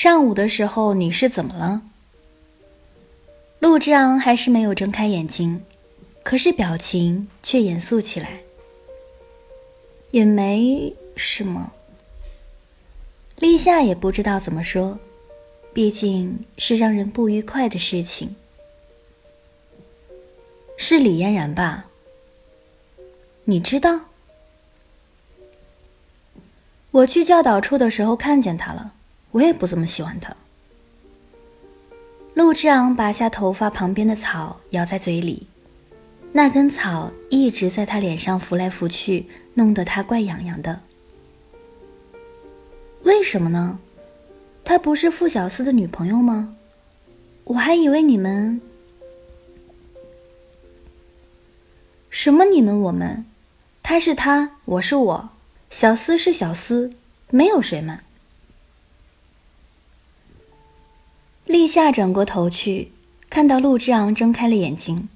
[0.00, 1.82] 上午的时候你是怎么了？
[3.58, 5.60] 陆之昂还是没有睁开眼睛，
[6.22, 8.38] 可是表情却严肃起来。
[10.12, 11.72] 也没什么。
[13.38, 14.96] 立夏也不知道怎么说，
[15.72, 18.36] 毕竟是让人不愉快的事情。
[20.76, 21.86] 是李嫣然吧？
[23.42, 24.02] 你知道？
[26.92, 28.94] 我去教导处的时候看见他了，
[29.38, 30.34] 我也不怎么喜欢他。
[32.34, 35.46] 陆之昂拔下头发旁边的草，咬在嘴里，
[36.32, 40.80] 那根草一直在他脸上拂来拂去，弄得他怪痒痒的。
[43.04, 43.78] 为什么呢？
[44.64, 46.56] 她不是傅小司的女朋友吗？
[47.44, 48.60] 我还以为你们……
[52.10, 53.24] 什么你们我们？
[53.84, 55.28] 他是他，我是我。
[55.70, 56.90] 小司是小司，
[57.30, 58.00] 没有谁们。
[61.68, 62.90] 夏转过头去，
[63.30, 65.08] 看到陆之昂睁开了眼睛，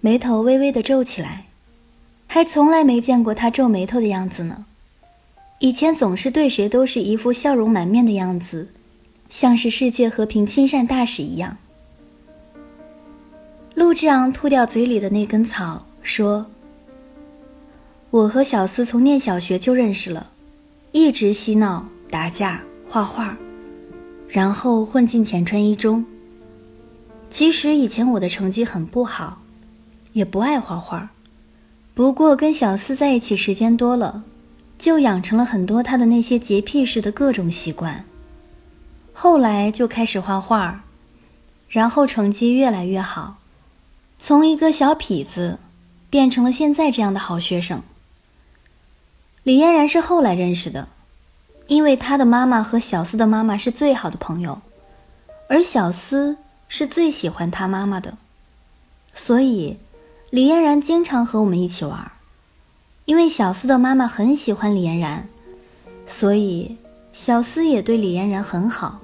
[0.00, 1.46] 眉头微微的皱起来，
[2.26, 4.66] 还从来没见过他皱眉头的样子呢。
[5.60, 8.68] 以前总是对谁都是一副笑容满面的样子，
[9.30, 11.56] 像是世界和平亲善大使一样。
[13.74, 16.46] 陆之昂吐掉嘴里的那根草，说。
[18.10, 20.30] 我和小司从念小学就认识了，
[20.92, 23.36] 一直嬉闹、打架、画画，
[24.34, 26.04] 然后混进浅川一中。
[27.30, 29.40] 其实以前我的成绩很不好，
[30.12, 31.10] 也不爱画画，
[31.94, 34.24] 不过跟小司在一起时间多了，
[34.76, 38.04] 就养成了很多他的那些洁癖式的各种习惯。
[39.12, 40.82] 后来就开始画画，
[41.68, 43.36] 然后成绩越来越好，
[44.18, 45.60] 从一个小痞子，
[46.10, 47.80] 变成了现在这样的好学生。
[49.44, 50.88] 李嫣然是后来认识的，
[51.66, 54.60] 因为他的妈妈和小司的妈妈是最好的朋友，
[55.48, 56.36] 而小司
[56.68, 58.16] 是最喜欢他妈妈的，
[59.14, 59.78] 所以
[60.30, 62.12] 李嫣然经常和我们一起玩。
[63.06, 65.28] 因为小司的妈妈很喜欢李嫣然，
[66.06, 66.76] 所以
[67.12, 69.00] 小司也对李嫣然很好。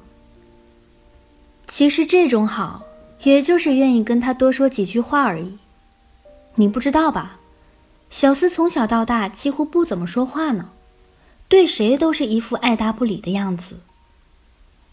[1.67, 2.83] 其实这种好，
[3.23, 5.59] 也就是愿意跟他多说几句话而已，
[6.55, 7.39] 你不知道吧？
[8.09, 10.71] 小司从小到大几乎不怎么说话呢，
[11.51, 13.77] 对谁都是一副爱答不理的样子。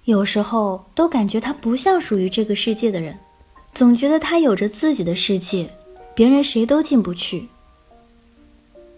[0.06, 3.20] 有时候都感觉他不像属于这个世界的人，
[3.74, 5.72] 总觉得他有着自己的世界，
[6.16, 7.48] 别人谁都进不去。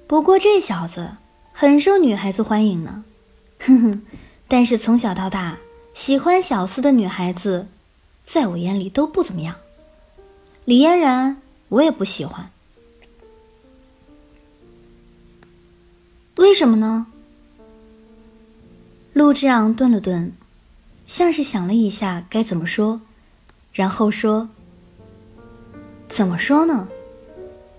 [0.07, 1.11] 不过这小子
[1.51, 3.03] 很受女孩子欢迎呢，
[3.59, 4.01] 哼哼。
[4.47, 5.57] 但是从小到大
[5.93, 7.67] 喜欢小司的女孩子，
[8.23, 9.53] 在我眼里都不怎么样。
[10.63, 12.49] 李嫣然我也不喜欢。
[16.37, 17.07] 为什么呢？
[19.19, 20.31] 陆之昂顿了顿，
[21.05, 23.01] 像是想了一下该怎么说，
[23.73, 24.47] 然后说
[26.07, 26.87] ：“怎么说呢？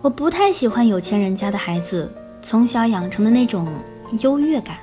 [0.03, 2.13] 我不太喜欢有钱人家的孩子
[2.43, 3.67] 从小养成的那种
[4.21, 4.77] 优越感。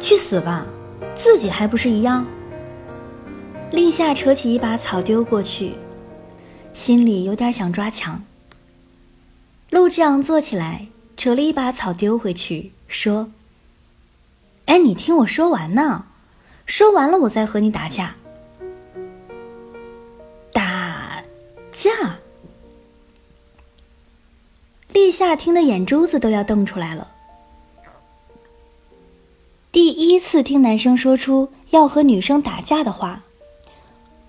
[0.00, 0.66] 去死吧，
[1.14, 2.26] 自己还不是一样？”
[3.70, 5.74] 立夏扯起一把草丢过去，
[6.74, 8.20] 心里有点想抓墙。
[9.70, 13.30] 陆之昂坐起来，扯了一把草丢回去，说
[14.66, 16.06] ：“哎，你听我说完呢，
[16.66, 18.16] 说完了我再和你打架。
[20.52, 21.22] 打
[21.70, 22.18] 架。”
[24.90, 27.06] 立夏听得眼珠子都要瞪出来了。
[29.70, 33.22] 第一次听男生说出要和女生打架的话，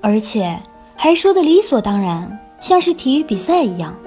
[0.02, 0.62] 而且
[0.96, 3.98] 还说的理所当然，像是体育比赛一样。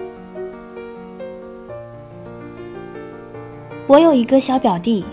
[3.93, 5.05] 我有一个小表弟，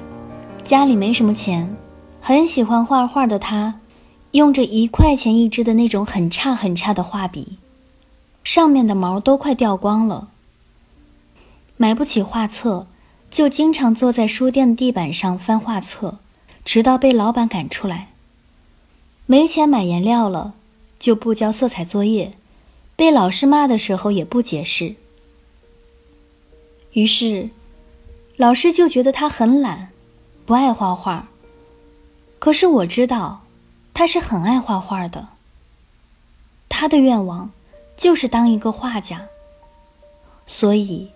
[0.63, 1.75] 家里没什么钱，
[2.21, 3.81] 很喜欢画画的他，
[4.31, 7.57] 用着一块钱一支的那种很差很差的画笔，
[8.41, 10.29] 上面的毛都快掉光了。
[11.75, 12.87] 买不起画册，
[13.29, 16.19] 就经常坐在书店的地板上翻画册，
[16.63, 18.13] 直到被老板赶出来。
[19.25, 20.53] 没钱买颜料了，
[20.97, 22.31] 就不交色彩作业，
[22.95, 24.95] 被老师骂的时候也不解释。
[26.93, 27.49] 于是。
[28.39, 29.89] 老师就觉得他很懒，
[30.45, 31.27] 不爱画画。
[32.39, 33.41] 可是我知道，
[33.93, 35.27] 他是很爱画画的。
[36.69, 37.51] 他的愿望
[37.97, 39.25] 就是当一个画家。
[40.47, 41.09] 所以，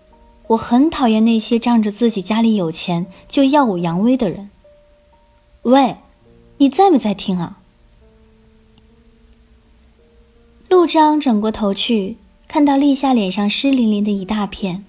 [0.48, 4.50] 我很讨厌那些仗着自己家里有钱就耀武扬威的人。
[5.62, 5.96] 喂，
[6.58, 7.58] 你在没在听啊？
[10.68, 14.84] 陆章转过头去，看到立夏脸上湿淋淋的一大片，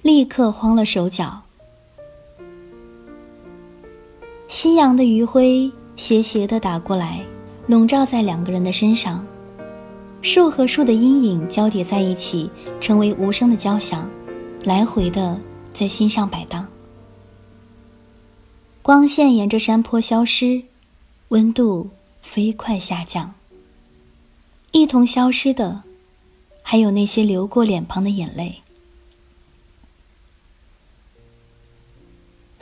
[0.00, 1.42] 立刻慌了手脚。
[4.48, 7.20] 夕阳的余晖斜斜地打过来，
[7.66, 9.24] 笼罩在两个人的身上。
[10.22, 12.50] 树和树的阴影交叠在一起，
[12.80, 14.08] 成为无声的交响，
[14.64, 15.38] 来回的
[15.72, 16.66] 在心上摆荡。
[18.82, 20.62] 光线沿着山坡消失，
[21.28, 21.90] 温度
[22.22, 23.32] 飞快下降。
[24.72, 25.82] 一同消失的，
[26.62, 28.56] 还有那些流过脸庞的眼泪。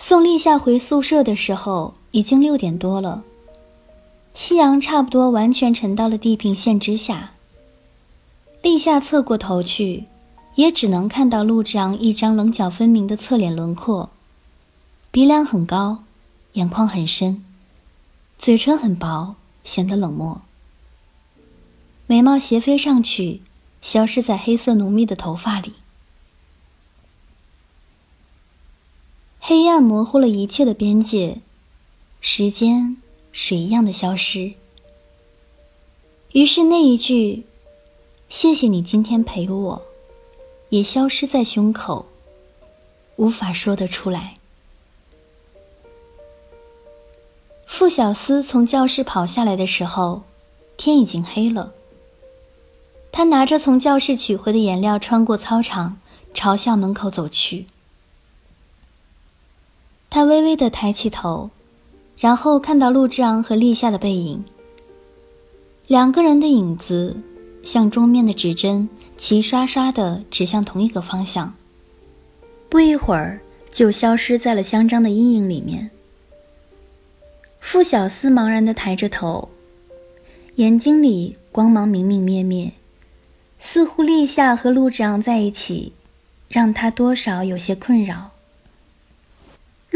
[0.08, 3.24] 送立夏回宿舍的时候，已经六点多了。
[4.34, 7.32] 夕阳差不多完全沉到了地平线之下。
[8.62, 10.04] 立夏侧过头去，
[10.54, 14.10] 也只能看到陆之昂一张棱角分明的侧脸轮廓，
[15.10, 16.04] 鼻梁很高，
[16.52, 17.44] 眼眶很深，
[18.38, 20.40] 嘴唇很薄，显得冷漠。
[22.06, 23.42] 眉毛斜飞上去，
[23.82, 25.72] 消失在黑色浓密的头发里。
[29.48, 31.40] 黑暗模糊了一切的边界，
[32.20, 32.96] 时间
[33.31, 34.54] 水一样的消失。
[36.32, 37.44] 于是那一句
[38.28, 39.82] “谢谢你今天陪我”，
[40.70, 42.06] 也消失在胸口，
[43.14, 44.34] 无法说得出来。
[47.69, 50.25] 傅小司从教室跑下来的时候，
[50.76, 51.72] 天已经黑了。
[53.12, 56.00] 他拿着从教室取回的颜料，穿过操场，
[56.34, 57.66] 朝校门口走去。
[60.08, 61.50] 他微微的抬起头，
[62.16, 64.44] 然后看到陆之昂和立夏的背影。
[65.86, 67.16] 两个人的影子
[67.62, 71.52] 像桌面的指针，齐刷刷的指向同一个方向。
[72.68, 75.90] 不一会儿，就消失在了香樟的阴影里面。
[77.60, 79.48] 傅小司茫然的抬着头，
[80.54, 82.72] 眼睛里光芒明明灭灭，
[83.60, 85.92] 似乎立夏和陆之昂在一起，
[86.48, 88.30] 让他多少有些困扰。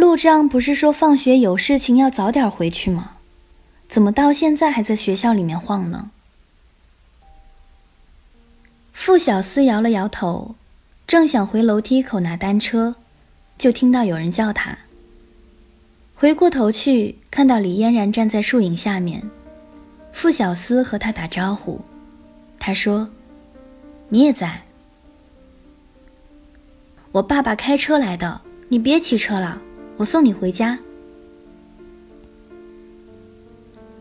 [0.01, 3.19] 陆章不是说放学有事情要早点回去吗？
[3.87, 6.11] 怎么到现在还在学校里面晃呢？
[8.95, 10.55] 傅小司摇了摇头，
[11.07, 12.95] 正想回楼梯口拿单车，
[13.59, 14.79] 就听到有人叫他。
[16.15, 19.23] 回过头去，看到李嫣然站在树影下面，
[20.15, 21.79] 傅小司和他打招呼，
[22.59, 23.07] 他说
[24.09, 24.63] ：“你也在。
[27.13, 29.61] 我爸爸开车来的，你别骑车了。”
[30.01, 30.79] 我送你回家。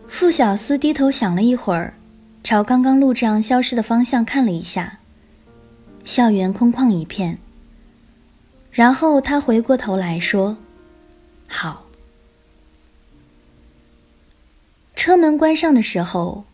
[0.08, 1.94] 傅小司低头想了一会儿，
[2.42, 5.00] 朝刚刚路障消失的方向看了一下。
[6.06, 7.38] 校园空旷一片。
[8.72, 10.56] 然后他回过头来说
[11.48, 11.86] ：“好。”
[14.96, 16.46] 车门关上的时候，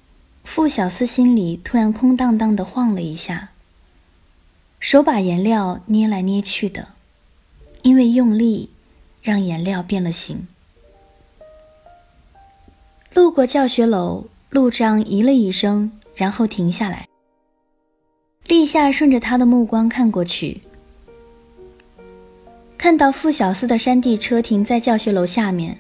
[0.44, 3.50] 傅小司心里突然空荡荡的晃了一下，
[4.80, 6.88] 手把颜料捏来捏去的，
[7.84, 8.72] 因为用力。
[9.26, 10.48] 让颜料变了形。
[13.16, 17.08] 路过教学楼，陆章咦了一声，然后停下来。
[18.48, 20.62] 立夏顺着他的目光看过去，
[22.78, 25.80] 看到傅小司的山地车停在教学楼下面，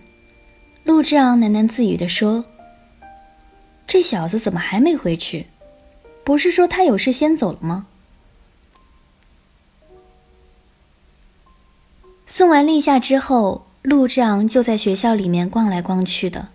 [0.84, 2.44] 陆之昂喃喃自语地说
[3.86, 5.46] ：“这小子怎么还没回去？
[6.24, 7.86] 不是说他有事先走了吗？”
[12.28, 16.48] 送完立夏之后，陆之昂就在学校里面逛来逛去的。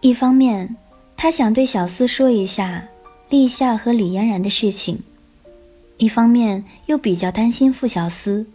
[0.00, 0.76] 一方面，
[1.16, 2.86] 他想对小司说一下
[3.30, 4.96] 立夏和李嫣然的事情；
[5.96, 8.46] 一方面又比较担心傅小司，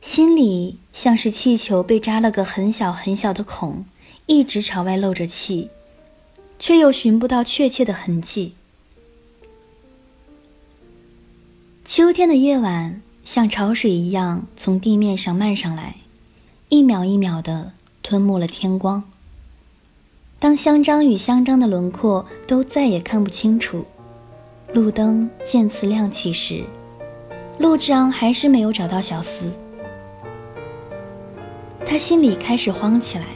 [0.00, 3.84] 心里像是气球被扎了个很小很小的孔，
[4.26, 5.68] 一直朝外漏着气，
[6.58, 8.54] 却又寻不到确切的痕迹。
[11.84, 13.02] 秋天的夜晚。
[13.30, 15.96] 像潮水一样从地面上漫上来，
[16.70, 19.04] 一秒一秒的吞没了天光。
[20.38, 23.84] 当香樟与香樟的轮廓都再也看不清楚，
[24.72, 26.64] 路灯渐次亮起时，
[27.58, 29.52] 陆之昂还是没有找到小司。
[31.84, 33.26] 他心里开始慌起来。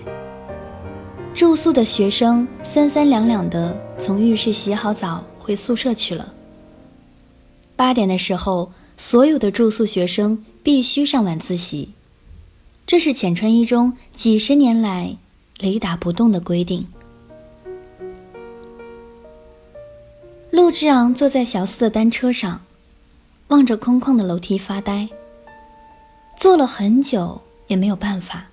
[1.34, 6.32] 住宿的学生三三两两的从浴室洗好澡回宿舍去了。
[7.76, 8.72] 八点的时候。
[9.04, 11.90] 所有的住宿学生必须上晚自习，
[12.86, 15.16] 这是浅川一中几十年来
[15.58, 16.86] 雷打不动的规定。
[20.50, 22.62] 陆之昂坐在小四的单车上，
[23.48, 25.08] 望着空旷的楼梯发呆。
[26.38, 28.50] 坐了很久也没有办法，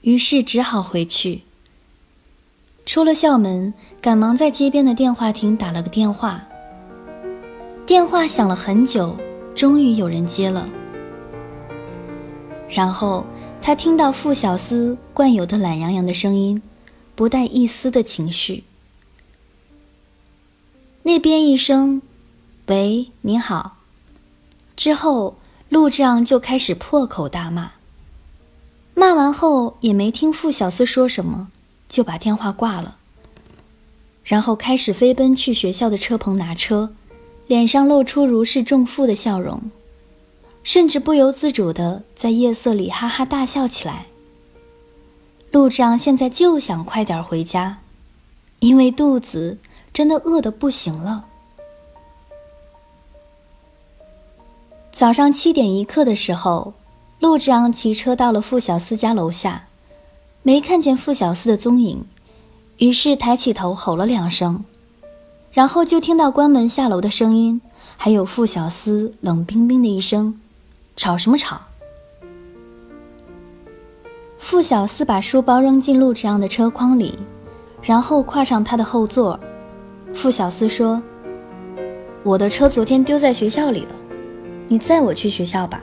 [0.00, 1.42] 于是只好回去。
[2.86, 6.42] 出了校门，赶忙在街边的电话亭打了个电话。
[7.84, 9.14] 电话响了很久。
[9.54, 10.68] 终于有人接了，
[12.68, 13.26] 然后
[13.60, 16.62] 他听到傅小司惯有的懒洋洋的声音，
[17.14, 18.64] 不带一丝的情绪。
[21.02, 22.00] 那边一声
[22.68, 23.76] “喂，你好”
[24.76, 25.36] 之后，
[25.68, 27.72] 陆志昂就开始破口大骂。
[28.94, 31.48] 骂完后也没听傅小司说什么，
[31.88, 32.96] 就把电话挂了。
[34.24, 36.92] 然后开始飞奔去学校的车棚拿车，
[37.50, 39.60] 脸上露出如释重负的笑容，
[40.62, 44.06] 甚至不由自主的在夜色里哈哈大笑起来。
[45.50, 47.78] 陆志昂现在就想快点回家，
[48.60, 49.58] 因为肚子
[49.92, 51.24] 真的饿得不行了。
[54.92, 56.72] 早上七点一刻的时候，
[57.18, 59.66] 陆志昂骑车到了傅小司家楼下，
[60.44, 62.06] 没看见傅小司的踪影。
[62.76, 64.64] 于是抬起头吼了两声，
[65.52, 67.60] 然后就听到关门下楼的声音，
[67.96, 70.40] 还有傅小司冷冰冰的一声
[70.96, 71.60] ：“吵什么吵？”
[74.38, 77.18] 傅小司把书包扔进陆志昂的车筐里，
[77.82, 79.38] 然后跨上他的后座。
[80.14, 81.02] 傅小司说
[82.22, 83.94] ：“我的车昨天丢在学校里了，
[84.68, 85.82] 你载我去学校吧。”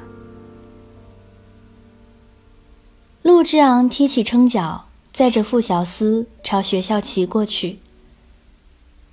[3.23, 4.85] 陆志昂提起撑脚。
[5.11, 7.79] 载着傅小司朝学校骑过去。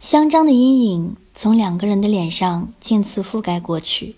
[0.04, 4.16] 香樟的阴影从两个人的脸上渐次覆盖过去。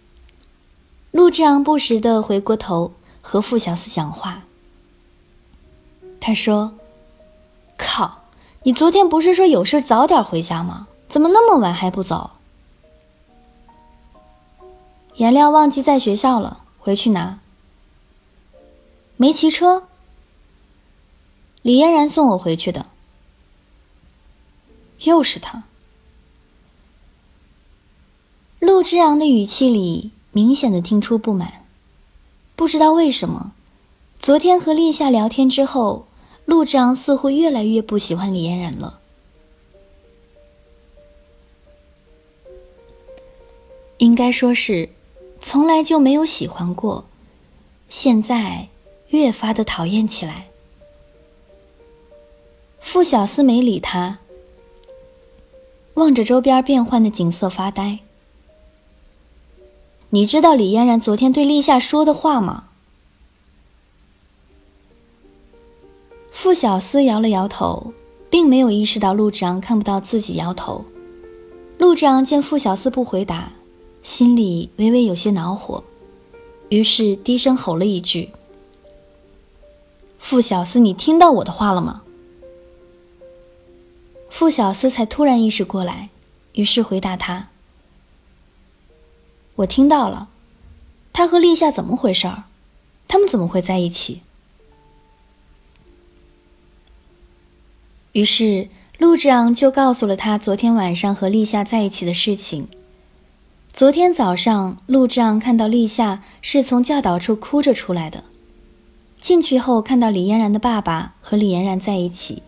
[1.12, 4.42] 陆志昂不时地回过头和傅小司讲话。
[6.20, 6.74] 他说
[7.78, 8.22] ：“靠，
[8.64, 10.88] 你昨天不是说有事早点回家吗？
[11.08, 12.32] 怎么那么晚还不走？”
[15.14, 17.38] 颜料忘记在学校了，回去拿。
[19.16, 19.84] 没骑车。
[21.62, 22.86] 李嫣然送我回去的，
[25.02, 25.62] 又是他。
[28.66, 31.64] 陆之昂的语气里明显的听出不满，
[32.56, 33.52] 不知道为什么，
[34.18, 36.08] 昨天和立夏聊天之后，
[36.46, 38.98] 陆之昂似乎越来越不喜欢李嫣然了。
[43.98, 44.88] 应该说是，
[45.40, 47.04] 从来就没有喜欢过，
[47.88, 48.66] 现在
[49.10, 50.48] 越发的讨厌起来。
[52.80, 54.18] 傅小司没理他，
[55.94, 58.00] 望着周边变幻的景色发呆。
[60.10, 62.64] 你知道李嫣然昨天对立夏说的话吗？
[66.30, 67.92] 傅小司摇了摇头，
[68.30, 70.84] 并没有意识到陆志昂看不到自己摇头。
[71.78, 73.52] 陆志昂见傅小司不回答，
[74.02, 75.82] 心里微微有些恼火，
[76.68, 78.30] 于是低声吼了一句
[80.20, 82.02] ：“傅小司，你听到我的话了吗？”
[84.30, 86.10] 傅小司才突然意识过来，
[86.52, 87.48] 于是回答他
[89.56, 90.28] ：“我听到了，
[91.12, 92.44] 他和立夏怎么回事儿？
[93.08, 94.22] 他们怎么会在一起？”
[98.12, 102.68] 于是陆志昂就告诉了他昨天晚上和立夏在一起的事情。
[103.72, 108.24] 昨天早上，陆志昂看到立夏是从教导处哭着出来的，
[109.20, 112.42] 进去后看到李嫣然的爸爸和李嫣然在一起。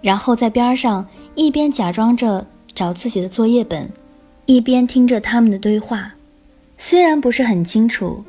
[0.00, 3.92] 然后在边上一边假装着找自己的作业本，
[4.50, 6.12] 一边听着他们的对话，
[6.76, 8.24] 虽然不是很清楚，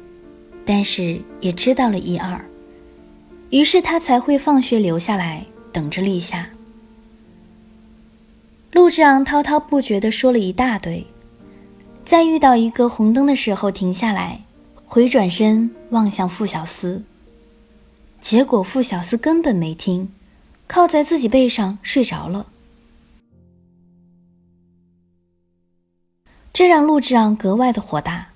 [0.64, 2.40] 但是也知道了一二。
[3.50, 6.48] 于是他才会放学留下来等着立夏。
[8.72, 11.04] 陆志昂滔滔不绝地说了一大堆，
[12.06, 14.42] 在遇到一个红灯的时候停下来，
[14.86, 17.02] 回转身望向傅小司。
[18.22, 20.08] 结果傅小司根本没听。
[20.68, 22.46] 靠在自己背上睡着了，
[26.54, 28.28] 这让陆志昂格外的火大，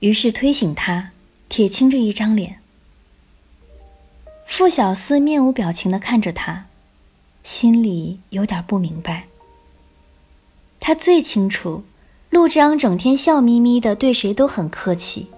[0.00, 1.10] 于是推醒他，
[1.48, 2.58] 铁青着一张脸。
[4.46, 6.66] 傅小司面无表情的看着他，
[7.44, 9.26] 心里有点不明白。
[10.80, 11.84] 他最清楚，
[12.30, 15.28] 陆志昂整天笑眯眯的，对谁都很客气，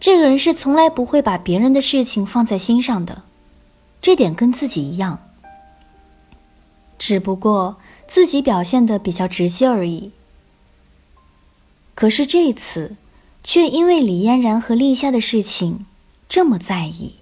[0.00, 3.22] 这个人是从来不会把别人的事情放在心上的。
[4.02, 5.20] 这点跟自己一样，
[6.98, 7.76] 只不过
[8.08, 10.10] 自己表现的比较直接而已。
[11.96, 12.94] 可是这次，
[13.42, 15.86] 却因为李嫣然和立夏的事情
[16.28, 17.14] 这么在意。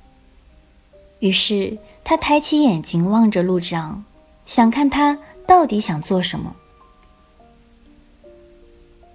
[1.20, 4.04] 于是他抬起眼睛望着陆之昂，
[4.44, 6.56] 想看他到底想做什么。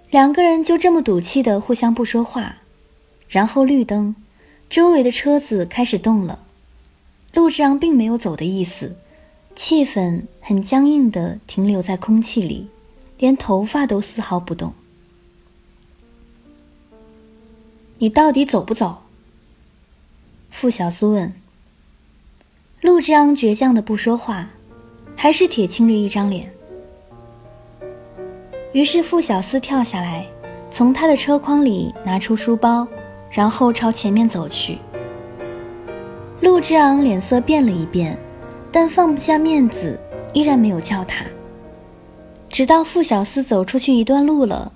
[0.08, 2.56] 两个人就这么赌气的互相不说话，
[3.28, 4.16] 然后绿灯，
[4.70, 6.38] 周围的车子开始动了。
[7.34, 8.96] 陆志昂并没有走的意思，
[9.54, 12.66] 气氛很僵硬的停留在空气里，
[13.18, 14.72] 连头发都丝毫不动。
[18.02, 19.02] 你到底走不走？
[20.48, 21.30] 傅小司问。
[22.80, 24.48] 陆之昂倔强的不说话，
[25.14, 26.50] 还是铁青着一张脸。
[28.72, 30.26] 于是傅小司跳下来，
[30.70, 32.88] 从他的车筐里拿出书包，
[33.30, 34.78] 然后朝前面走去。
[36.40, 38.18] 陆之昂脸色变了一变，
[38.72, 40.00] 但放不下面子，
[40.32, 41.22] 依然没有叫他。
[42.48, 44.72] 直到傅小司走出去一段路了，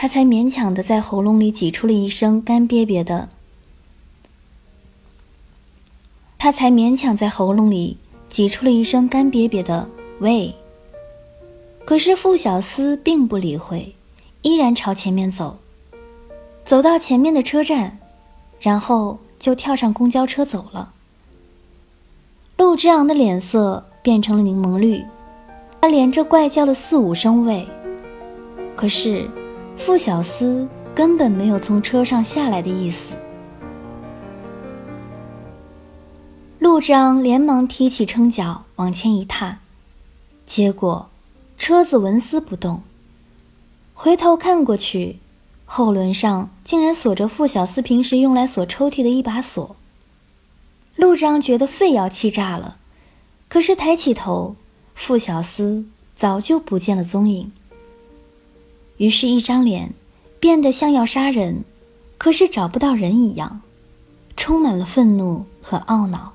[0.00, 3.28] 他才勉强的在喉咙里挤出了一声干瘪瘪的。
[6.38, 9.90] 他才勉强在喉咙里挤出了一声干瘪瘪的
[10.20, 10.54] “喂”。
[11.84, 13.94] 可是傅小司并不理会，
[14.40, 15.58] 依然朝前面走，
[16.64, 17.98] 走到前面的车站，
[18.58, 20.94] 然后就跳上公交车走了。
[22.56, 25.04] 陆之昂的脸色变成了柠檬绿。
[25.82, 27.68] 他连着怪叫了四五声“喂”，
[28.74, 29.28] 可是
[29.84, 33.14] 傅小司根本没有从车上下来的意思。
[36.58, 39.58] 陆章连忙提起撑脚往前一踏，
[40.46, 41.08] 结果
[41.56, 42.82] 车子纹丝不动。
[43.94, 45.18] 回头看过去，
[45.64, 49.74] 后轮上竟然锁着傅小司平时用来锁抽屉的一把锁。
[50.96, 52.76] 陆章觉得肺要气炸了，
[53.48, 54.56] 可是抬起头。
[54.94, 57.50] 傅小司早就不见了踪影。
[59.00, 59.94] 于是，一张脸
[60.38, 61.64] 变得像要杀人，
[62.18, 63.62] 可是找不到人一样，
[64.36, 66.34] 充满了愤怒和懊恼。